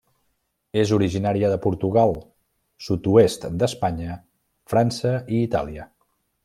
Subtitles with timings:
[0.83, 2.15] És originària de Portugal,
[2.87, 4.19] sud-oest d'Espanya,
[4.75, 5.91] França i Itàlia.